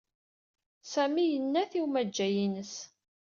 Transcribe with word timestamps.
Sami 0.91 1.23
yenna-t 1.31 1.71
i 1.79 1.79
umajjay-ines. 1.85 2.75